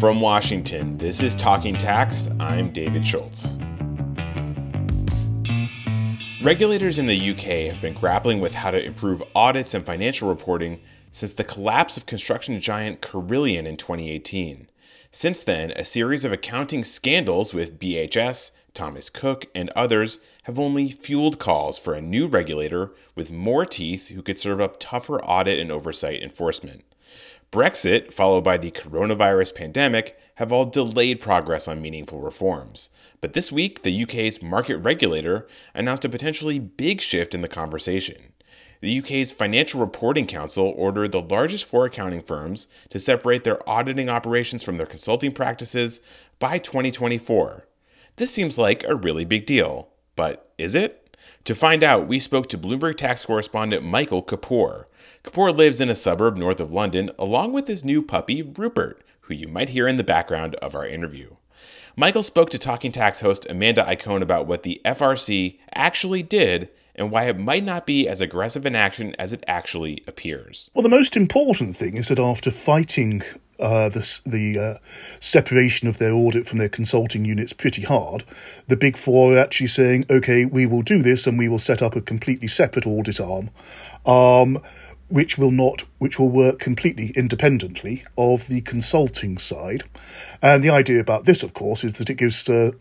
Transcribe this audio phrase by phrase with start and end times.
[0.00, 2.26] From Washington, this is Talking Tax.
[2.40, 3.58] I'm David Schultz.
[6.42, 10.80] Regulators in the UK have been grappling with how to improve audits and financial reporting
[11.12, 14.68] since the collapse of construction giant Carillion in 2018.
[15.12, 20.92] Since then, a series of accounting scandals with BHS, Thomas Cook, and others have only
[20.92, 25.60] fueled calls for a new regulator with more teeth who could serve up tougher audit
[25.60, 26.84] and oversight enforcement.
[27.52, 32.90] Brexit, followed by the coronavirus pandemic, have all delayed progress on meaningful reforms.
[33.20, 38.32] But this week, the UK's market regulator announced a potentially big shift in the conversation.
[38.80, 44.08] The UK's Financial Reporting Council ordered the largest four accounting firms to separate their auditing
[44.08, 46.00] operations from their consulting practices
[46.38, 47.66] by 2024.
[48.16, 51.16] This seems like a really big deal, but is it?
[51.44, 54.84] To find out, we spoke to Bloomberg tax correspondent Michael Kapoor.
[55.22, 59.34] Kapoor lives in a suburb north of London along with his new puppy, Rupert, who
[59.34, 61.36] you might hear in the background of our interview.
[61.94, 67.10] Michael spoke to Talking Tax host Amanda Iacone about what the FRC actually did and
[67.10, 70.70] why it might not be as aggressive an action as it actually appears.
[70.74, 73.22] Well, the most important thing is that after fighting
[73.58, 74.74] uh, the, the uh,
[75.18, 78.24] separation of their audit from their consulting units pretty hard,
[78.68, 81.82] the Big Four are actually saying, okay, we will do this and we will set
[81.82, 83.50] up a completely separate audit arm.
[84.06, 84.62] Um,
[85.10, 89.82] which will not which will work completely independently of the consulting side.
[90.40, 92.72] And the idea about this of course is that it gives uh,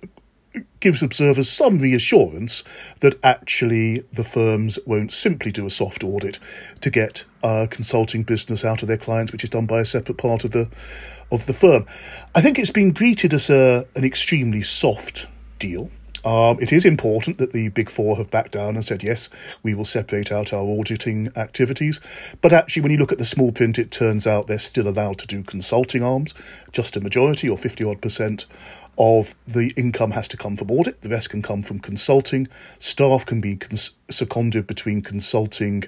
[0.80, 2.64] gives observers some reassurance
[3.02, 6.40] that actually the firms won't simply do a soft audit
[6.82, 10.18] to get uh, consulting business out of their clients which is done by a separate
[10.18, 10.70] part of the
[11.32, 11.86] of the firm.
[12.34, 15.28] I think it's been greeted as a, an extremely soft
[15.60, 15.92] deal
[16.26, 19.30] um, it is important that the Big Four have backed down and said, yes,
[19.64, 22.00] we will separate out our auditing activities.
[22.42, 25.20] But actually, when you look at the small print, it turns out they're still allowed
[25.20, 26.34] to do consulting arms,
[26.72, 28.46] just a majority or 50 odd percent
[28.98, 32.48] of the income has to come from audit, the rest can come from consulting.
[32.80, 35.84] Staff can be cons- seconded between consulting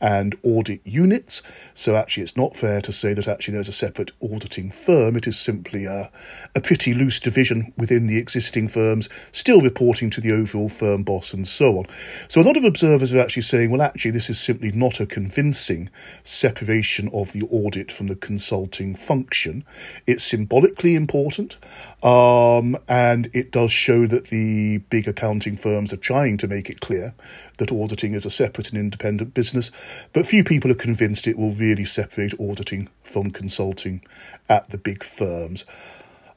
[0.00, 1.42] and audit units.
[1.74, 5.16] So actually, it's not fair to say that actually there's a separate auditing firm.
[5.16, 6.10] It is simply a,
[6.54, 11.34] a pretty loose division within the existing firms, still reporting to the overall firm boss
[11.34, 11.86] and so on.
[12.28, 15.06] So a lot of observers are actually saying, well, actually, this is simply not a
[15.06, 15.90] convincing
[16.22, 19.64] separation of the audit from the consulting function.
[20.06, 21.58] It's symbolically important.
[22.02, 26.68] Uh, Um, and it does show that the big accounting firms are trying to make
[26.68, 27.14] it clear
[27.56, 29.70] that auditing is a separate and independent business,
[30.12, 34.02] but few people are convinced it will really separate auditing from consulting
[34.48, 35.64] at the big firms.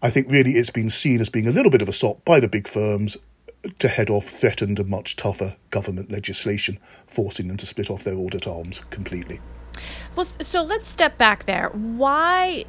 [0.02, 2.40] I think really it's been seen as being a little bit of a sop by
[2.40, 3.18] the big firms
[3.80, 8.16] to head off threatened and much tougher government legislation, forcing them to split off their
[8.16, 9.42] audit arms completely.
[10.16, 11.70] Well, so let's step back there.
[11.70, 12.66] Why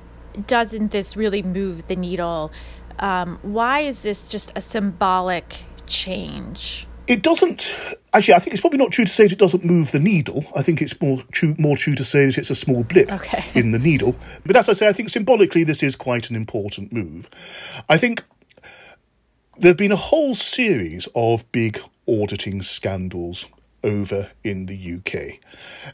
[0.47, 2.53] doesn't this really move the needle?
[3.01, 6.87] Um, why is this just a symbolic change?
[7.07, 7.75] It doesn't.
[8.13, 10.45] Actually, I think it's probably not true to say that it doesn't move the needle.
[10.55, 13.45] I think it's more true, more true to say that it's a small blip okay.
[13.55, 14.15] in the needle.
[14.45, 17.27] But as I say, I think symbolically this is quite an important move.
[17.89, 18.23] I think
[19.59, 23.47] there have been a whole series of big auditing scandals
[23.85, 25.39] over in the UK.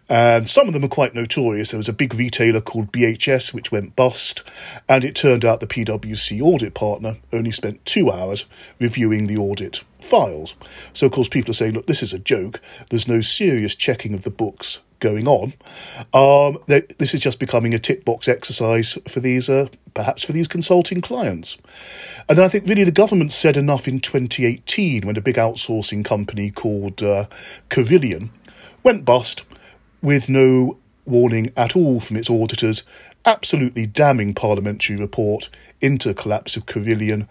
[0.09, 1.71] And um, some of them are quite notorious.
[1.71, 4.43] There was a big retailer called BHS which went bust,
[4.89, 8.47] and it turned out the PwC audit partner only spent two hours
[8.79, 10.55] reviewing the audit files.
[10.93, 12.61] So, of course, people are saying, look, this is a joke.
[12.91, 15.55] There's no serious checking of the books going on.
[16.13, 20.49] Um, this is just becoming a tick box exercise for these, uh, perhaps for these
[20.49, 21.59] consulting clients.
[22.29, 26.51] And I think really the government said enough in 2018 when a big outsourcing company
[26.51, 27.27] called uh,
[27.69, 28.31] Carillion
[28.83, 29.45] went bust
[30.03, 32.85] with no warning at all from its auditors,
[33.25, 35.51] absolutely damning parliamentary report
[35.81, 37.29] into collapse of Carillion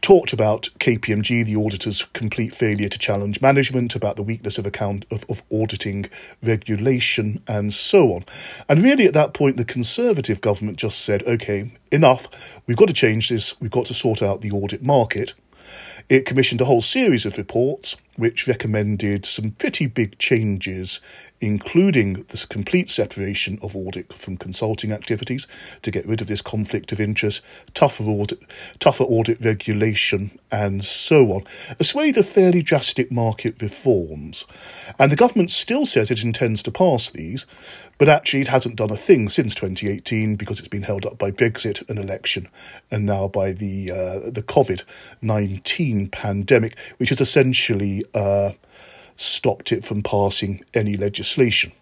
[0.00, 5.04] talked about KPMG, the auditor's complete failure to challenge management, about the weakness of account
[5.10, 6.06] of, of auditing
[6.42, 8.24] regulation, and so on.
[8.68, 12.28] And really, at that point, the Conservative government just said, "Okay, enough.
[12.66, 13.60] We've got to change this.
[13.60, 15.34] We've got to sort out the audit market."
[16.08, 21.00] It commissioned a whole series of reports which recommended some pretty big changes
[21.40, 25.46] including this complete separation of audit from consulting activities
[25.82, 27.44] to get rid of this conflict of interest,
[27.74, 28.40] tougher audit,
[28.78, 31.44] tougher audit regulation, and so on.
[31.78, 34.44] A swathe of fairly drastic market reforms.
[34.98, 37.46] And the government still says it intends to pass these,
[37.98, 41.30] but actually it hasn't done a thing since 2018 because it's been held up by
[41.30, 42.48] Brexit, an election,
[42.90, 44.84] and now by the uh, the COVID
[45.20, 48.52] 19 pandemic, which is essentially uh,
[49.18, 51.72] stopped it from passing any legislation.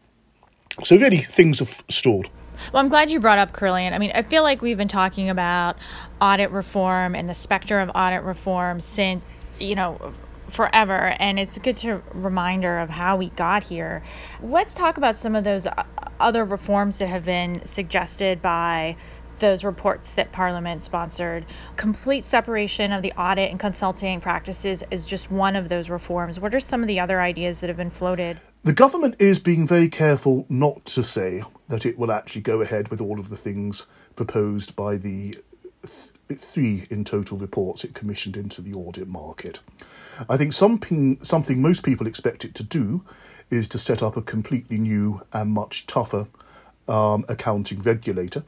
[0.83, 2.29] So really, things have stalled.
[2.73, 3.93] Well, I'm glad you brought up Carillion.
[3.93, 5.77] I mean, I feel like we've been talking about
[6.21, 10.15] audit reform and the specter of audit reform since, you know,
[10.49, 11.15] forever.
[11.19, 14.03] And it's a good to, reminder of how we got here.
[14.43, 15.85] Let's talk about some of those uh,
[16.19, 18.97] other reforms that have been suggested by
[19.39, 21.45] those reports that Parliament sponsored.
[21.77, 26.41] Complete separation of the audit and consulting practices is just one of those reforms.
[26.41, 28.41] What are some of the other ideas that have been floated?
[28.65, 32.89] The government is being very careful not to say that it will actually go ahead
[32.89, 33.87] with all of the things
[34.17, 35.39] proposed by the
[35.83, 39.61] th- three in total reports it commissioned into the audit market.
[40.29, 43.05] I think something, something most people expect it to do
[43.51, 46.27] is to set up a completely new and much tougher
[46.89, 48.43] um, accounting regulator,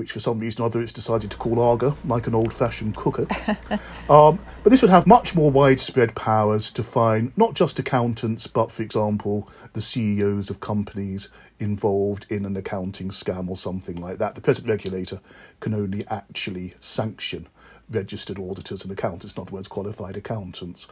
[0.00, 2.96] which for some reason or other it's decided to call ARGA, like an old fashioned
[2.96, 3.26] cooker.
[4.08, 8.72] um, but this would have much more widespread powers to fine not just accountants, but
[8.72, 14.34] for example, the CEOs of companies involved in an accounting scam or something like that.
[14.34, 15.20] The present regulator
[15.60, 17.46] can only actually sanction
[17.90, 20.88] registered auditors and accountants, in other words, qualified accountants.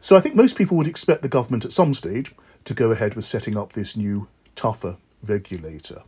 [0.00, 2.30] So I think most people would expect the government at some stage
[2.64, 6.02] to go ahead with setting up this new, tougher regulator.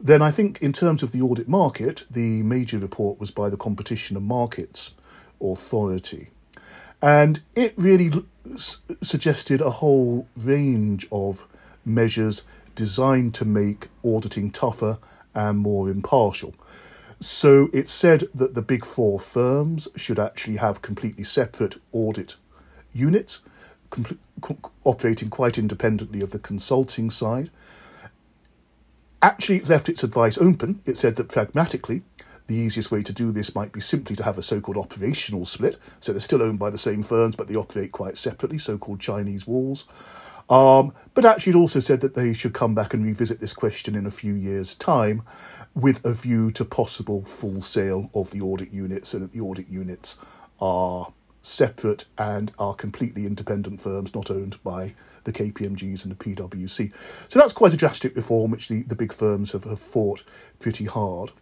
[0.00, 3.56] Then I think, in terms of the audit market, the major report was by the
[3.56, 4.94] Competition and Markets
[5.40, 6.30] Authority.
[7.00, 8.24] And it really
[8.54, 11.46] s- suggested a whole range of
[11.84, 12.42] measures
[12.74, 14.98] designed to make auditing tougher
[15.34, 16.54] and more impartial.
[17.20, 22.36] So it said that the big four firms should actually have completely separate audit
[22.92, 23.40] units,
[23.90, 24.18] com-
[24.84, 27.50] operating quite independently of the consulting side.
[29.24, 30.82] Actually, left its advice open.
[30.84, 32.02] It said that pragmatically,
[32.46, 35.46] the easiest way to do this might be simply to have a so called operational
[35.46, 35.78] split.
[35.98, 39.00] So they're still owned by the same firms, but they operate quite separately, so called
[39.00, 39.86] Chinese walls.
[40.50, 43.94] Um, but actually, it also said that they should come back and revisit this question
[43.94, 45.22] in a few years' time
[45.74, 49.68] with a view to possible full sale of the audit units so that the audit
[49.68, 50.18] units
[50.60, 51.10] are
[51.44, 54.94] separate and are completely independent firms not owned by
[55.24, 56.92] the KPMGs and the PwC.
[57.28, 60.24] So that's quite a drastic reform which the, the big firms have, have fought
[60.58, 61.32] pretty hard.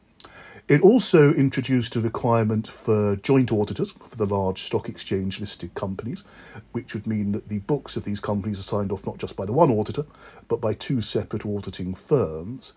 [0.69, 6.23] It also introduced a requirement for joint auditors for the large stock exchange listed companies,
[6.71, 9.45] which would mean that the books of these companies are signed off not just by
[9.45, 10.05] the one auditor,
[10.49, 12.75] but by two separate auditing firms.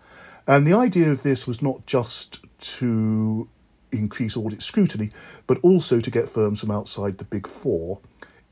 [0.48, 3.48] And the idea of this was not just to
[3.98, 5.10] increase audit scrutiny,
[5.46, 8.00] but also to get firms from outside the big four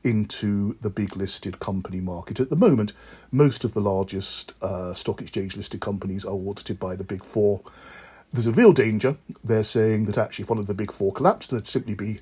[0.03, 2.39] into the big listed company market.
[2.39, 2.93] At the moment,
[3.31, 7.61] most of the largest uh, stock exchange listed companies are audited by the big four.
[8.31, 9.17] There's a real danger.
[9.43, 12.21] They're saying that actually, if one of the big four collapsed, there'd simply be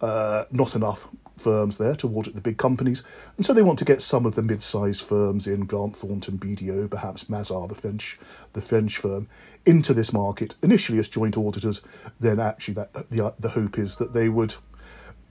[0.00, 3.02] uh, not enough firms there to audit the big companies,
[3.36, 6.90] and so they want to get some of the mid-sized firms in Grant Thornton, BDO,
[6.90, 8.18] perhaps Mazars, the French,
[8.52, 9.28] the French firm,
[9.64, 11.80] into this market initially as joint auditors.
[12.20, 14.54] Then actually, that the the hope is that they would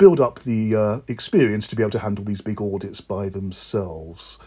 [0.02, 4.40] build up the uh, experience to be able to handle these big audits by themselves.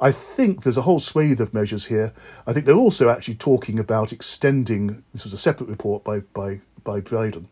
[0.00, 2.12] I think there's a whole swathe of measures here.
[2.44, 5.04] I think they're also actually talking about extending.
[5.12, 7.48] This was a separate report by by by Brydon,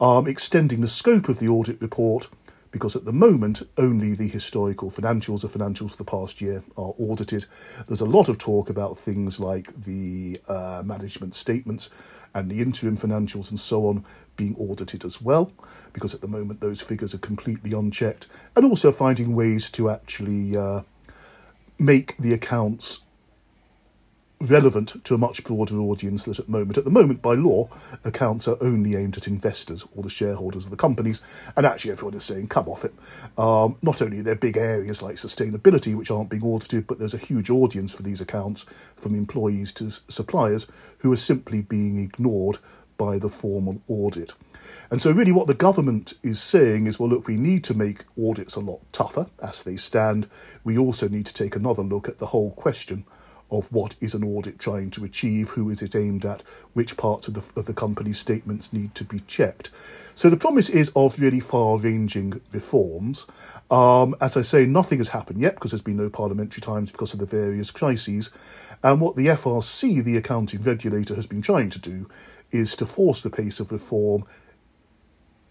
[0.00, 2.28] um, extending the scope of the audit report
[2.74, 6.92] because at the moment only the historical financials, the financials for the past year, are
[6.98, 7.46] audited.
[7.86, 11.88] There's a lot of talk about things like the uh, management statements
[12.34, 14.04] and the interim financials and so on
[14.34, 15.52] being audited as well,
[15.92, 18.26] because at the moment those figures are completely unchecked,
[18.56, 20.80] and also finding ways to actually uh,
[21.78, 23.02] make the accounts
[24.40, 26.78] relevant to a much broader audience than at the moment.
[26.78, 27.68] At the moment, by law,
[28.04, 31.22] accounts are only aimed at investors or the shareholders of the companies,
[31.56, 32.94] and actually everyone is saying, come off it.
[33.38, 37.14] Um, not only are there big areas like sustainability which aren't being audited, but there's
[37.14, 40.66] a huge audience for these accounts, from employees to suppliers,
[40.98, 42.58] who are simply being ignored
[42.96, 44.34] by the formal audit.
[44.90, 48.04] And so, really, what the government is saying is well, look, we need to make
[48.18, 50.28] audits a lot tougher as they stand.
[50.62, 53.04] We also need to take another look at the whole question
[53.54, 56.42] of what is an audit trying to achieve, who is it aimed at,
[56.72, 59.70] which parts of the, of the company's statements need to be checked.
[60.14, 63.26] So the promise is of really far ranging reforms.
[63.70, 67.14] Um, as I say, nothing has happened yet because there's been no parliamentary times because
[67.14, 68.30] of the various crises.
[68.82, 72.08] And what the FRC, the accounting regulator, has been trying to do
[72.50, 74.24] is to force the pace of reform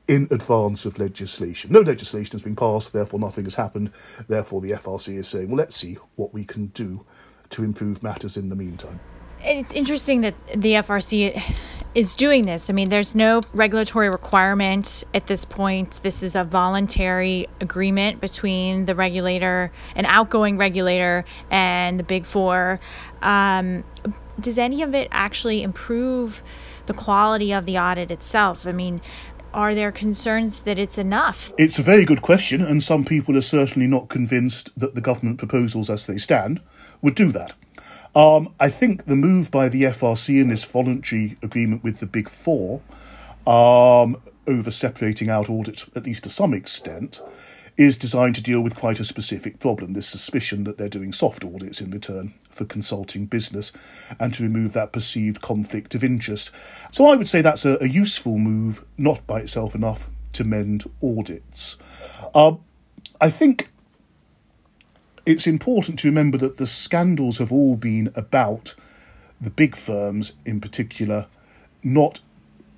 [0.07, 1.71] in advance of legislation.
[1.71, 3.91] No legislation has been passed, therefore nothing has happened.
[4.27, 7.05] Therefore, the FRC is saying, well, let's see what we can do
[7.53, 8.99] to improve matters in the meantime.
[9.41, 11.41] It's interesting that the FRC
[11.95, 12.69] is doing this.
[12.69, 15.99] I mean, there's no regulatory requirement at this point.
[16.01, 22.79] This is a voluntary agreement between the regulator, an outgoing regulator, and the Big Four.
[23.21, 23.83] Um,
[24.39, 26.41] does any of it actually improve
[26.87, 28.65] the quality of the audit itself?
[28.65, 29.01] I mean,
[29.53, 31.53] are there concerns that it's enough?
[31.59, 35.37] It's a very good question, and some people are certainly not convinced that the government
[35.37, 36.59] proposals as they stand
[37.03, 37.53] would do that.
[38.15, 42.29] Um, I think the move by the FRC in this voluntary agreement with the Big
[42.29, 42.81] Four
[43.45, 44.17] um,
[44.47, 47.21] over separating out audit, at least to some extent,
[47.75, 51.43] is designed to deal with quite a specific problem this suspicion that they're doing soft
[51.43, 53.71] audits in return for consulting business
[54.19, 56.51] and to remove that perceived conflict of interest.
[56.91, 60.83] So I would say that's a, a useful move, not by itself enough to mend
[61.01, 61.77] audits.
[62.35, 62.55] Uh,
[63.19, 63.69] I think
[65.25, 68.75] it's important to remember that the scandals have all been about
[69.39, 71.27] the big firms in particular
[71.83, 72.21] not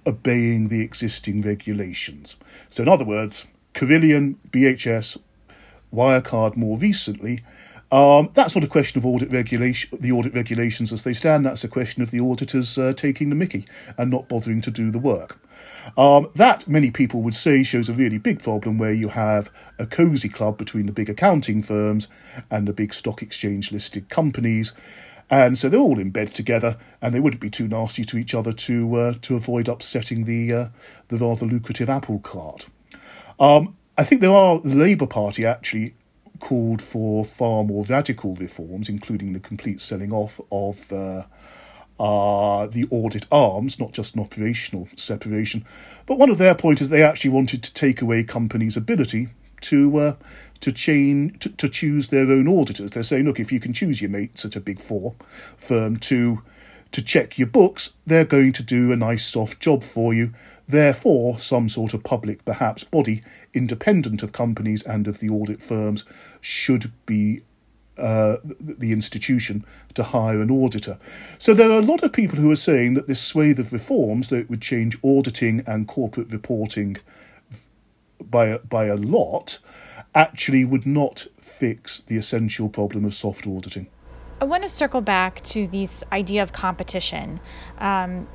[0.08, 2.36] obeying the existing regulations.
[2.70, 5.18] So, in other words, Carillion, BHS,
[5.94, 7.44] Wirecard more recently,
[7.92, 11.46] um, that's not a question of audit regulation, the audit regulations as they stand.
[11.46, 13.66] That's a question of the auditors uh, taking the mickey
[13.98, 15.40] and not bothering to do the work.
[15.98, 19.86] Um, that, many people would say, shows a really big problem where you have a
[19.86, 22.08] cosy club between the big accounting firms
[22.50, 24.74] and the big stock exchange listed companies.
[25.30, 28.36] And so they're all in bed together, and they wouldn't be too nasty to each
[28.36, 30.68] other to uh, to avoid upsetting the uh,
[31.08, 32.68] the rather lucrative apple cart.
[33.40, 35.96] Um, I think there are the Labour Party actually
[36.40, 41.24] called for far more radical reforms, including the complete selling off of uh,
[42.00, 45.66] uh, the audit arms, not just an operational separation.
[46.06, 49.30] But one of their points is they actually wanted to take away companies' ability
[49.62, 50.16] to uh,
[50.60, 52.92] to chain to, to choose their own auditors.
[52.92, 55.16] They're saying, look, if you can choose your mates at a big four
[55.58, 56.42] firm to
[56.92, 60.32] to check your books, they're going to do a nice soft job for you.
[60.68, 63.22] Therefore, some sort of public, perhaps body,
[63.54, 66.06] independent of companies and of the audit firms,
[66.40, 67.42] should be
[67.98, 70.98] uh, the institution to hire an auditor.
[71.38, 74.30] So there are a lot of people who are saying that this swathe of reforms,
[74.30, 76.98] that it would change auditing and corporate reporting
[78.20, 79.60] by by a lot,
[80.14, 83.88] actually would not fix the essential problem of soft auditing.
[84.42, 87.40] I want to circle back to this idea of competition.
[87.78, 88.28] Um,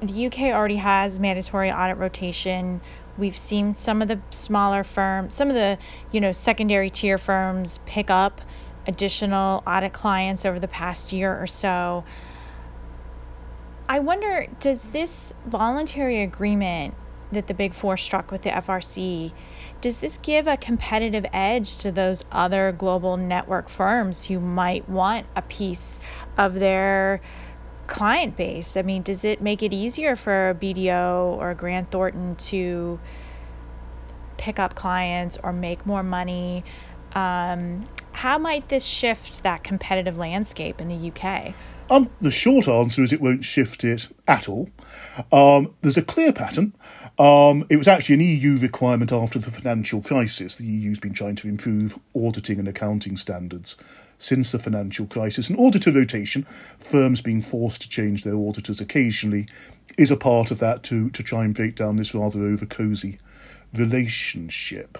[0.00, 2.80] the UK already has mandatory audit rotation.
[3.16, 5.78] We've seen some of the smaller firms, some of the
[6.12, 8.40] you know secondary tier firms pick up
[8.86, 12.04] additional audit clients over the past year or so.
[13.88, 16.94] I wonder, does this voluntary agreement
[17.32, 19.32] that the Big Four struck with the FRC
[19.80, 25.26] does this give a competitive edge to those other global network firms who might want
[25.36, 26.00] a piece
[26.38, 27.20] of their
[27.86, 28.76] client base?
[28.76, 32.98] I mean, does it make it easier for a BDO or a Grant Thornton to
[34.36, 36.64] pick up clients or make more money?
[37.14, 41.54] Um, how might this shift that competitive landscape in the UK?
[41.90, 44.70] Um, the short answer is it won't shift it at all.
[45.30, 46.74] Um, there's a clear pattern.
[47.18, 50.56] Um, it was actually an EU requirement after the financial crisis.
[50.56, 53.76] The EU's been trying to improve auditing and accounting standards
[54.18, 55.48] since the financial crisis.
[55.48, 56.46] And auditor rotation,
[56.78, 59.46] firms being forced to change their auditors occasionally,
[59.96, 63.18] is a part of that to, to try and break down this rather over cosy
[63.72, 64.98] relationship.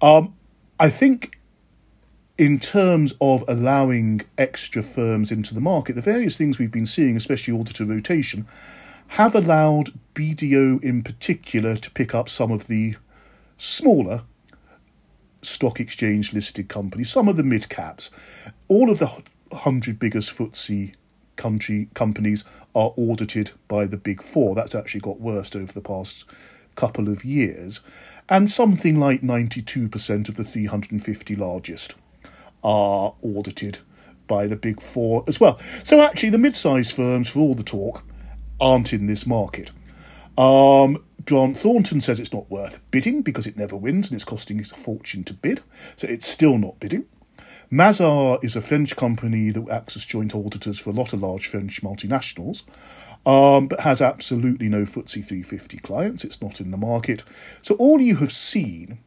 [0.00, 0.34] Um,
[0.80, 1.38] I think
[2.38, 7.16] in terms of allowing extra firms into the market, the various things we've been seeing,
[7.16, 8.46] especially auditor rotation,
[9.12, 12.96] have allowed BDO in particular to pick up some of the
[13.58, 14.22] smaller
[15.42, 18.08] stock exchange listed companies, some of the mid caps.
[18.68, 19.08] All of the
[19.50, 20.94] 100 biggest FTSE
[21.36, 24.54] country companies are audited by the big four.
[24.54, 26.24] That's actually got worse over the past
[26.74, 27.80] couple of years.
[28.30, 31.96] And something like 92% of the 350 largest
[32.64, 33.80] are audited
[34.26, 35.60] by the big four as well.
[35.84, 38.04] So actually, the mid-sized firms, for all the talk,
[38.62, 39.72] aren't in this market.
[40.38, 44.60] Um, Grant Thornton says it's not worth bidding because it never wins and it's costing
[44.60, 45.60] a fortune to bid,
[45.96, 47.04] so it's still not bidding.
[47.70, 51.46] Mazars is a French company that acts as joint auditors for a lot of large
[51.46, 52.64] French multinationals,
[53.24, 56.24] um, but has absolutely no FTSE 350 clients.
[56.24, 57.24] It's not in the market.
[57.62, 58.98] So all you have seen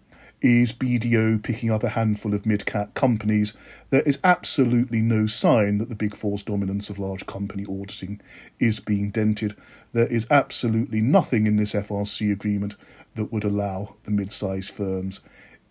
[0.42, 3.54] is BDO picking up a handful of mid cap companies,
[3.90, 8.22] there is absolutely no sign that the Big Four's dominance of large company auditing
[8.60, 9.56] is being dented.
[9.94, 12.76] There is absolutely nothing in this FRC agreement
[13.16, 15.22] that would allow the mid sized firms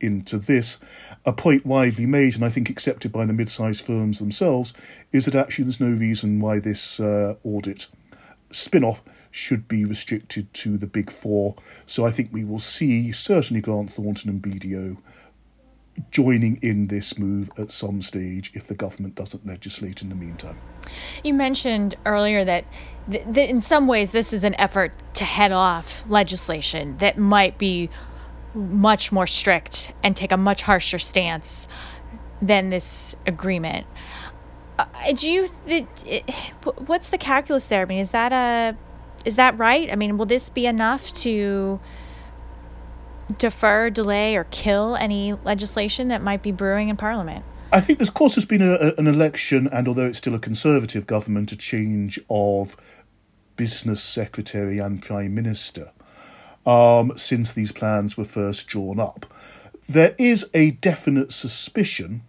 [0.01, 0.79] into this.
[1.25, 4.75] A point widely made, and I think accepted by the mid sized firms themselves,
[5.13, 7.87] is that actually there's no reason why this uh, audit
[8.51, 9.03] spin off
[9.35, 11.57] should be restricted to the big four.
[11.87, 14.97] So I think we will see certainly Grant Thornton and BDO
[16.13, 20.57] joining in this move at some stage if the government doesn't legislate in the meantime.
[21.25, 22.65] You mentioned earlier that,
[23.11, 27.59] th- that in some ways this is an effort to head off legislation that might
[27.59, 27.91] be
[28.55, 31.67] much more strict and take a much harsher stance
[32.41, 33.85] than this agreement.
[34.79, 34.87] Uh,
[35.17, 35.87] do you th-
[36.87, 37.83] what's the calculus there?
[37.83, 38.77] I mean, is that a
[39.25, 39.91] is that right?
[39.91, 41.81] I mean, will this be enough to
[43.39, 47.45] defer, delay, or kill any legislation that might be brewing in Parliament?
[47.73, 51.07] I think, of course, there's been a, an election, and although it's still a Conservative
[51.07, 52.77] government, a change of
[53.57, 55.91] business secretary and prime minister
[56.67, 59.27] um, since these plans were first drawn up.
[59.89, 62.23] There is a definite suspicion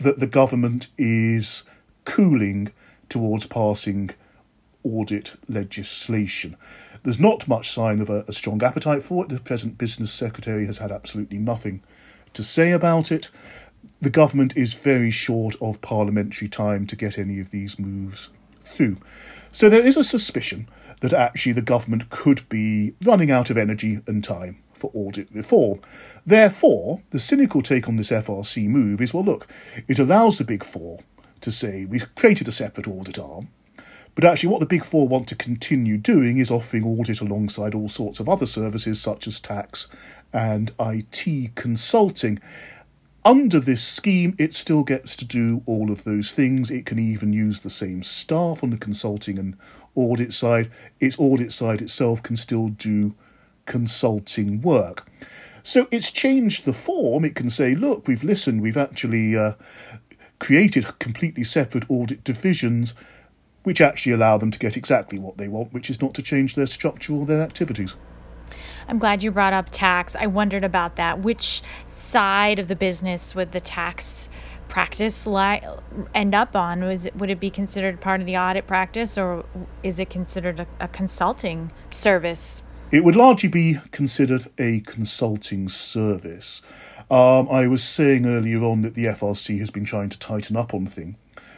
[0.00, 1.64] that the government is
[2.04, 2.72] cooling
[3.08, 4.10] towards passing
[4.84, 6.56] audit legislation.
[7.02, 9.28] There's not much sign of a, a, strong appetite for it.
[9.28, 11.82] The present business secretary has had absolutely nothing
[12.32, 13.30] to say about it.
[14.00, 18.30] The government is very short of parliamentary time to get any of these moves
[18.60, 18.98] through.
[19.50, 20.68] So there is a suspicion
[21.00, 25.80] that actually the government could be running out of energy and time for audit reform.
[26.26, 29.46] Therefore, the cynical take on this FRC move is well, look,
[29.86, 31.00] it allows the Big Four
[31.40, 33.48] to say we've created a separate audit arm,
[34.18, 37.88] but actually, what the Big Four want to continue doing is offering audit alongside all
[37.88, 39.86] sorts of other services such as tax
[40.32, 42.40] and IT consulting.
[43.24, 46.68] Under this scheme, it still gets to do all of those things.
[46.68, 49.56] It can even use the same staff on the consulting and
[49.94, 50.68] audit side.
[50.98, 53.14] Its audit side itself can still do
[53.66, 55.08] consulting work.
[55.62, 57.24] So it's changed the form.
[57.24, 59.52] It can say, look, we've listened, we've actually uh,
[60.40, 62.94] created completely separate audit divisions
[63.68, 66.54] which actually allow them to get exactly what they want, which is not to change
[66.54, 67.96] their structure or their activities.
[68.88, 70.16] I'm glad you brought up tax.
[70.16, 71.18] I wondered about that.
[71.18, 74.30] Which side of the business would the tax
[74.68, 75.60] practice li-
[76.14, 76.82] end up on?
[76.82, 79.44] Was it, would it be considered part of the audit practice, or
[79.82, 82.62] is it considered a, a consulting service?
[82.90, 86.62] It would largely be considered a consulting service.
[87.10, 90.72] Um, I was saying earlier on that the FRC has been trying to tighten up
[90.72, 91.16] on thing,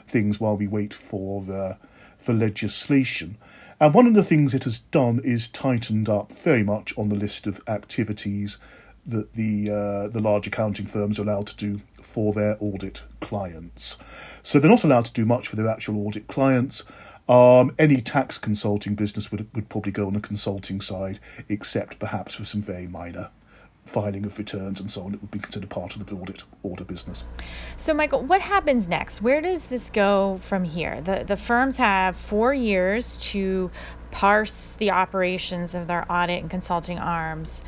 [0.09, 1.77] things while we wait for the
[2.21, 3.37] for legislation.
[3.81, 7.15] And one of the things it has done is tightened up very much on the
[7.15, 8.59] list of activities
[9.07, 13.97] that the uh, the large accounting firms are allowed to do for their audit clients.
[14.43, 16.85] So they're not allowed to do much for their actual audit clients.
[17.29, 22.35] Um, any tax consulting business would would probably go on the consulting side, except perhaps
[22.35, 23.31] for some very minor
[23.85, 26.85] filing of returns and so on, it would be considered part of the audit order
[26.85, 27.25] business.
[27.77, 29.23] So, Michael, what happens next?
[29.23, 31.01] Where does this go from here?
[31.01, 33.71] The the firms have four years to
[34.11, 37.65] parse the operations of their audit and consulting arms,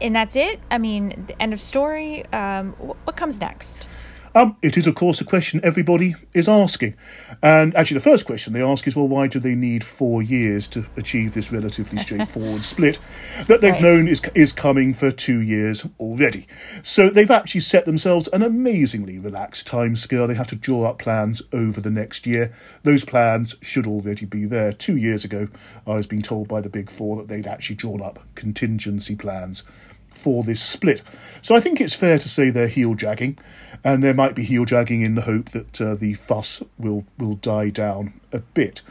[0.00, 0.60] and that's it.
[0.70, 2.24] I mean, the end of story.
[2.32, 3.88] Um, what comes next?
[4.34, 6.94] Um, it is, of course, a question everybody is asking.
[7.42, 10.68] And actually, the first question they ask is, well, why do they need four years
[10.68, 12.98] to achieve this relatively straightforward split
[13.46, 13.82] that they've right.
[13.82, 16.46] known is, is coming for two years already?
[16.82, 20.28] So they've actually set themselves an amazingly relaxed timescale.
[20.28, 22.52] They have to draw up plans over the next year.
[22.82, 24.72] Those plans should already be there.
[24.72, 25.48] Two years ago,
[25.86, 29.62] I was being told by the Big Four that they'd actually drawn up contingency plans
[30.10, 31.02] for this split.
[31.42, 33.38] So I think it's fair to say they're heel dragging
[33.84, 37.34] and there might be heel dragging in the hope that uh, the fuss will, will
[37.34, 38.82] die down a bit.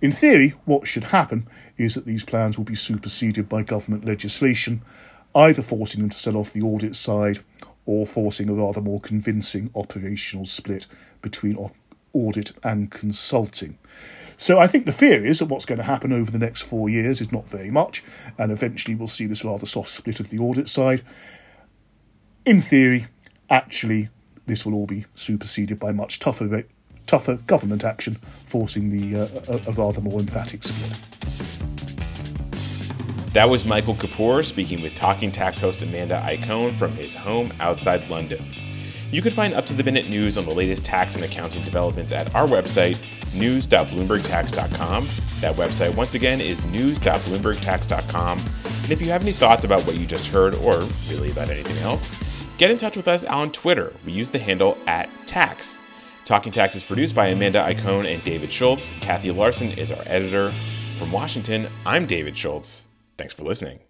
[0.00, 1.46] In theory, what should happen
[1.78, 4.82] is that these plans will be superseded by government legislation,
[5.34, 7.38] either forcing them to sell off the audit side
[7.86, 10.86] or forcing a rather more convincing operational split
[11.20, 11.70] between
[12.12, 13.78] audit and consulting.
[14.36, 16.88] So I think the fear is that what's going to happen over the next four
[16.88, 18.02] years is not very much,
[18.38, 21.02] and eventually we'll see this rather soft split of the audit side.
[22.44, 23.06] In theory,
[23.50, 24.08] actually,
[24.46, 26.64] this will all be superseded by much tougher,
[27.06, 30.98] tougher government action, forcing the uh, a, a rather more emphatic split.
[33.32, 38.10] That was Michael Kapoor speaking with Talking Tax host Amanda Iacone from his home outside
[38.10, 38.44] London.
[39.10, 42.12] You can find up to the minute news on the latest tax and accounting developments
[42.12, 42.96] at our website,
[43.34, 45.08] news.bloombergtax.com.
[45.40, 48.38] That website, once again, is news.bloombergtax.com.
[48.38, 51.78] And if you have any thoughts about what you just heard, or really about anything
[51.78, 52.10] else,
[52.62, 53.92] Get in touch with us on Twitter.
[54.06, 55.80] We use the handle at Tax.
[56.24, 58.92] Talking Tax is produced by Amanda Iacone and David Schultz.
[59.00, 60.52] Kathy Larson is our editor.
[60.96, 62.86] From Washington, I'm David Schultz.
[63.18, 63.80] Thanks for listening.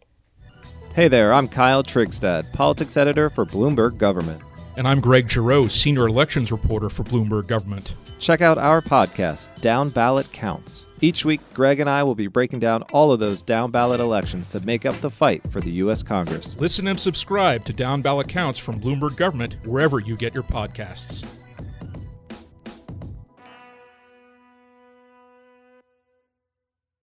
[0.94, 4.40] Hey there, I'm Kyle Trygstad, politics editor for Bloomberg Government.
[4.76, 7.94] And I'm Greg Giroux, senior elections reporter for Bloomberg Government.
[8.22, 10.87] Check out our podcast, Down Ballot Counts.
[11.00, 14.48] Each week, Greg and I will be breaking down all of those down ballot elections
[14.50, 16.02] that make up the fight for the U.S.
[16.02, 16.56] Congress.
[16.58, 21.26] Listen and subscribe to Down Ballot Counts from Bloomberg Government wherever you get your podcasts.